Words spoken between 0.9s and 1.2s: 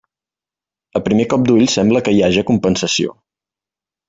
A